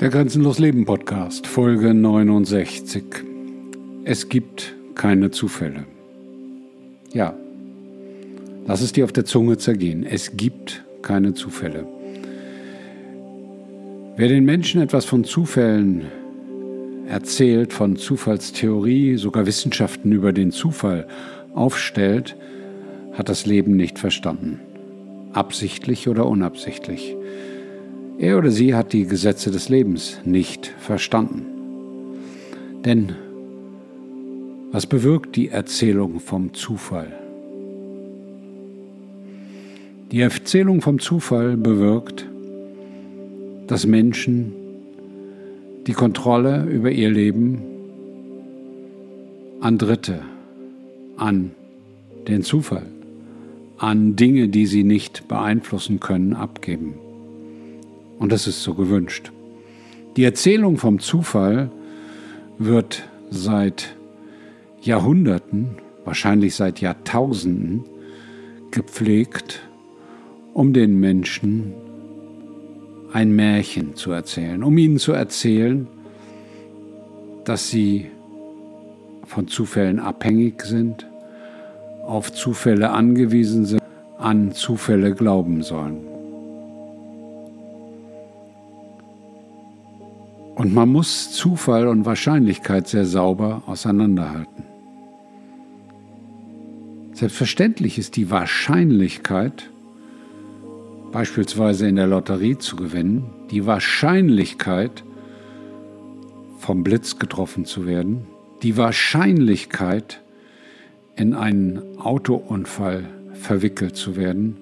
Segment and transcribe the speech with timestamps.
[0.00, 3.04] Der Grenzenlos Leben Podcast, Folge 69.
[4.04, 5.84] Es gibt keine Zufälle.
[7.12, 7.34] Ja,
[8.66, 10.06] lass es dir auf der Zunge zergehen.
[10.06, 11.86] Es gibt keine Zufälle.
[14.16, 16.06] Wer den Menschen etwas von Zufällen
[17.06, 21.06] erzählt, von Zufallstheorie, sogar Wissenschaften über den Zufall
[21.54, 22.36] aufstellt,
[23.12, 24.60] hat das Leben nicht verstanden.
[25.34, 27.14] Absichtlich oder unabsichtlich.
[28.20, 31.46] Er oder sie hat die Gesetze des Lebens nicht verstanden.
[32.84, 33.14] Denn
[34.72, 37.10] was bewirkt die Erzählung vom Zufall?
[40.12, 42.28] Die Erzählung vom Zufall bewirkt,
[43.66, 44.52] dass Menschen
[45.86, 47.62] die Kontrolle über ihr Leben
[49.62, 50.20] an Dritte,
[51.16, 51.52] an
[52.28, 52.86] den Zufall,
[53.78, 56.96] an Dinge, die sie nicht beeinflussen können, abgeben.
[58.20, 59.32] Und das ist so gewünscht.
[60.16, 61.70] Die Erzählung vom Zufall
[62.58, 63.96] wird seit
[64.82, 67.84] Jahrhunderten, wahrscheinlich seit Jahrtausenden,
[68.70, 69.62] gepflegt,
[70.52, 71.72] um den Menschen
[73.14, 75.88] ein Märchen zu erzählen, um ihnen zu erzählen,
[77.44, 78.10] dass sie
[79.24, 81.06] von Zufällen abhängig sind,
[82.06, 83.82] auf Zufälle angewiesen sind,
[84.18, 86.09] an Zufälle glauben sollen.
[90.60, 94.64] Und man muss Zufall und Wahrscheinlichkeit sehr sauber auseinanderhalten.
[97.14, 99.70] Selbstverständlich ist die Wahrscheinlichkeit,
[101.12, 105.02] beispielsweise in der Lotterie zu gewinnen, die Wahrscheinlichkeit,
[106.58, 108.26] vom Blitz getroffen zu werden,
[108.62, 110.20] die Wahrscheinlichkeit,
[111.16, 114.58] in einen Autounfall verwickelt zu werden,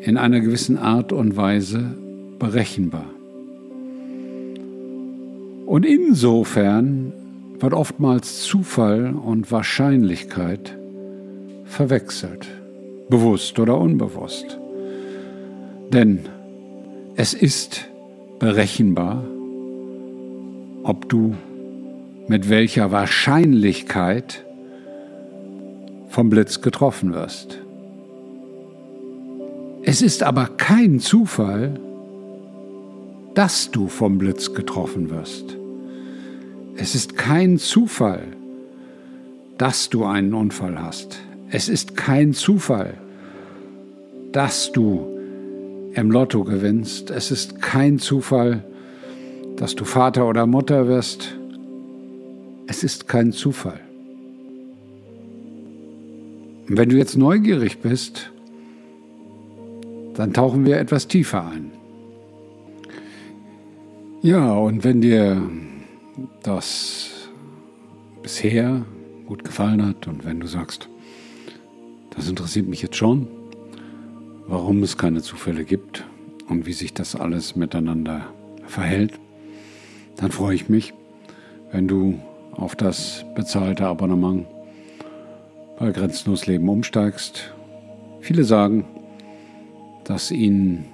[0.00, 1.96] in einer gewissen Art und Weise
[2.40, 3.06] berechenbar.
[5.72, 7.14] Und insofern
[7.58, 10.76] wird oftmals Zufall und Wahrscheinlichkeit
[11.64, 12.46] verwechselt,
[13.08, 14.58] bewusst oder unbewusst.
[15.90, 16.26] Denn
[17.16, 17.88] es ist
[18.38, 19.24] berechenbar,
[20.82, 21.36] ob du
[22.28, 24.44] mit welcher Wahrscheinlichkeit
[26.10, 27.62] vom Blitz getroffen wirst.
[29.84, 31.80] Es ist aber kein Zufall,
[33.32, 35.56] dass du vom Blitz getroffen wirst.
[36.76, 38.24] Es ist kein Zufall,
[39.58, 41.18] dass du einen Unfall hast.
[41.50, 42.94] Es ist kein Zufall,
[44.32, 45.06] dass du
[45.94, 47.10] im Lotto gewinnst.
[47.10, 48.64] Es ist kein Zufall,
[49.56, 51.36] dass du Vater oder Mutter wirst.
[52.66, 53.80] Es ist kein Zufall.
[56.68, 58.30] Und wenn du jetzt neugierig bist,
[60.14, 61.70] dann tauchen wir etwas tiefer ein.
[64.22, 65.42] Ja, und wenn dir
[66.42, 67.10] das
[68.22, 68.84] bisher
[69.26, 70.88] gut gefallen hat und wenn du sagst,
[72.10, 73.26] das interessiert mich jetzt schon,
[74.46, 76.04] warum es keine Zufälle gibt
[76.48, 78.26] und wie sich das alles miteinander
[78.66, 79.18] verhält,
[80.16, 80.92] dann freue ich mich,
[81.70, 82.20] wenn du
[82.52, 84.46] auf das bezahlte Abonnement
[85.78, 87.52] bei Grenzenlos Leben umsteigst.
[88.20, 88.84] Viele sagen,
[90.04, 90.84] dass ihnen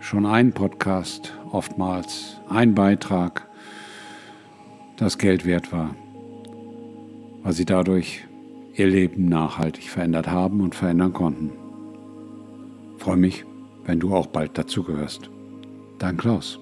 [0.00, 3.46] schon ein Podcast, oftmals ein Beitrag,
[5.00, 5.96] das Geld wert war,
[7.42, 8.26] weil sie dadurch
[8.74, 11.52] ihr Leben nachhaltig verändert haben und verändern konnten.
[12.98, 13.46] Freue mich,
[13.84, 15.30] wenn du auch bald dazugehörst.
[15.98, 16.60] Dein Klaus.